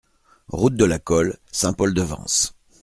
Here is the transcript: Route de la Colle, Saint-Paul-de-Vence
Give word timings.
Route 0.47 0.73
de 0.77 0.85
la 0.85 0.97
Colle, 0.97 1.37
Saint-Paul-de-Vence 1.51 2.55